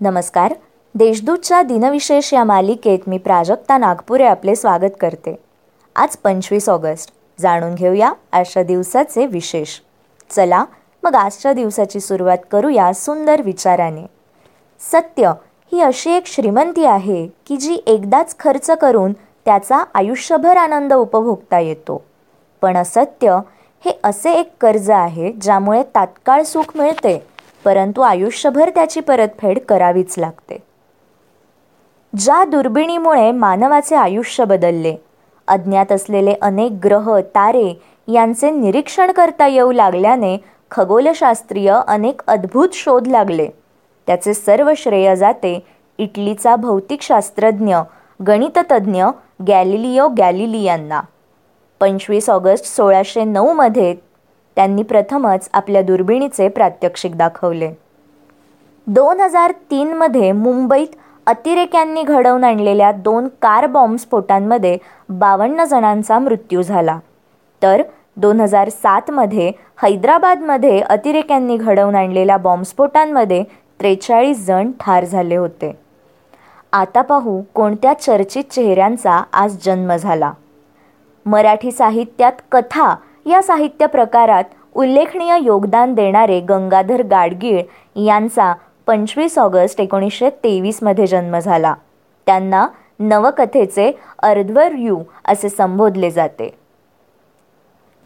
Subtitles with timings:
[0.00, 0.54] नमस्कार.
[0.94, 5.34] देशदूतच्या दिनविशेष या मालिकेत मी प्राजक्ता नागपुरे आपले स्वागत करते.
[5.96, 7.10] आज पंचवीस ऑगस्ट.
[7.40, 9.68] जाणून घेऊया आजच्या दिवसाचे विशेष.
[10.30, 10.64] चला
[11.02, 14.02] मग आजच्या दिवसाची सुरुवात करूया सुंदर विचाराने.
[14.80, 15.32] सत्य
[15.72, 19.12] ही अशी एक श्रीमंती आहे की जी एकदाच खर्च करून
[19.44, 22.04] त्याचा आयुष्यभर आनंद उपभोगता येतो.
[22.62, 23.38] पण असत्य
[23.84, 27.37] हे असे एक कर्ज आहे ज्यामुळे तात्काळ सुख मिळते
[27.68, 30.58] परंतु आयुष्यभर त्याची परतफेड करावीच लागते.
[32.12, 34.94] ज्या दुर्बिणीमुळे मानवाचे आयुष्य बदलले
[35.48, 40.36] अज्ञात असलेले अनेक ग्रह तारे यांचे निरीक्षण करता येऊ लागल्याने
[40.70, 43.48] खगोलशास्त्रीय अनेक अद्भुत शोध लागले.
[44.06, 45.58] त्याचे सर्व श्रेय जाते
[45.98, 47.76] इटलीचा भौतिकशास्त्रज्ञ
[48.20, 49.04] गणिततज्ञ
[49.48, 51.00] गॅलिलिओ गॅलिली यांना
[51.80, 53.94] पंचवीस ऑगस्ट सोळाशे नऊमध्ये
[54.58, 57.70] त्यांनी प्रथमच आपल्या दुर्बिणीचे प्रात्यक्षिक दाखवले.
[58.86, 60.96] दोन हजार तीनमध्ये मुंबईत
[61.26, 64.76] अतिरेक्यांनी घडवून आणलेल्या दोन कार बॉम्बस्फोटांमध्ये
[65.08, 66.98] बावन्न जणांचा मृत्यू झाला.
[67.62, 67.82] तर
[68.16, 73.42] दोन हजार सातमध्ये हैदराबादमध्ये अतिरेक्यांनी घडवून आणलेल्या बॉम्बस्फोटांमध्ये
[73.80, 75.72] त्रेचाळीस जण ठार झाले होते.
[76.72, 80.32] आता पाहू कोणत्या चर्चित चेहऱ्यांचा आज जन्म झाला.
[81.26, 82.94] मराठी साहित्यात कथा
[83.28, 87.62] या साहित्य प्रकारात उल्लेखनीय योगदान देणारे गंगाधर गाडगीळ
[87.96, 88.52] यांचा
[88.86, 91.74] पंचवीस ऑगस्ट एकोणीसशे तेवीसमध्ये जन्म झाला.
[92.26, 92.66] त्यांना
[92.98, 96.48] नवकथेचे अर्ध्वर्यू असे संबोधले जाते.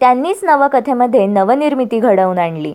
[0.00, 2.74] त्यांनीच नवकथेमध्ये नवनिर्मिती घडवून आणली.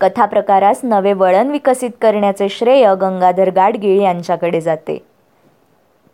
[0.00, 4.98] कथा प्रकारास नवे वळण विकसित करण्याचे श्रेय गंगाधर गाडगीळ यांच्याकडे जाते.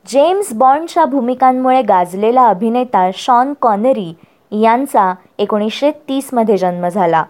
[0.06, 4.12] जेम्स बॉन्डच्या भूमिकांमुळे गाजलेला अभिनेता शॉन कॉनरी
[4.52, 7.24] यांचा एकोणीसशे तीसमध्ये जन्म झाला.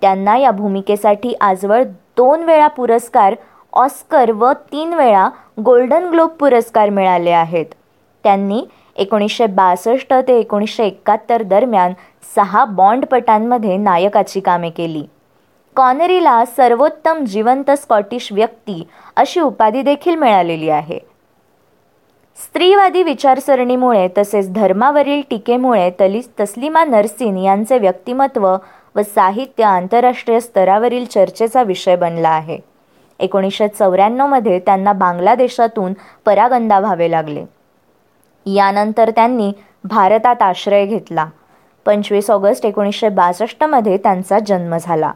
[0.00, 1.82] त्यांना या भूमिकेसाठी आजवर
[2.16, 3.34] दोन वेळा पुरस्कार
[3.72, 5.28] ऑस्कर व तीन वेळा
[5.64, 7.66] गोल्डन ग्लोब पुरस्कार मिळाले आहेत.
[8.24, 8.64] त्यांनी
[8.96, 11.92] एकोणीसशे बासष्ट ते एकोणीसशे एकाहत्तर दरम्यान
[12.36, 15.02] सहा बॉन्डपटांमध्ये नायकाची कामे केली.
[15.76, 20.98] कॉनरीला सर्वोत्तम जिवंत स्कॉटिश व्यक्ती अशी उपाधी देखील मिळालेली आहे.
[22.38, 28.46] स्त्रीवादी विचारसरणीमुळे तसेच धर्मावरील टीकेमुळे तली तस्लिमा नरसिन यांचे व्यक्तिमत्व
[28.96, 32.58] व साहित्य आंतरराष्ट्रीय स्तरावरील चर्चेचा विषय बनला आहे.
[33.20, 35.92] एकोणीसशे चौऱ्याण्णवमध्ये त्यांना बांगलादेशातून
[36.26, 37.44] परागंदा व्हावे लागले.
[38.46, 39.52] यानंतर त्यांनी
[39.84, 41.26] भारतात आश्रय घेतला.
[41.86, 45.12] पंचवीस ऑगस्ट एकोणीसशे बासष्टमध्ये त्यांचा जन्म झाला.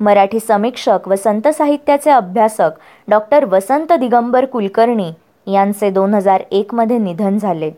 [0.00, 5.12] मराठी समीक्षक व संत साहित्याचे अभ्यासक डॉक्टर वसंत दिगंबर कुलकर्णी
[5.52, 7.70] यांचे दोन हजार एकमध्ये निधन झाले.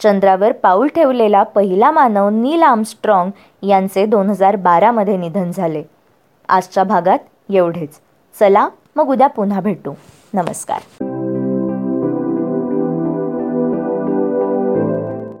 [0.00, 3.30] चंद्रावर पाऊल ठेवलेला पहिला मानव नील आर्मस्ट्रॉंग
[3.62, 5.82] यांचे दोन हजार बारामध्ये निधन झाले.
[6.48, 8.00] आजच्या भागात एवढेच.
[8.38, 9.92] चला मग उद्या पुन्हा भेटू.
[10.34, 11.13] नमस्कार.